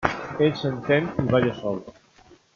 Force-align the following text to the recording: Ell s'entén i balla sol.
Ell 0.45 0.55
s'entén 0.61 1.11
i 1.25 1.27
balla 1.35 1.53
sol. 1.61 1.79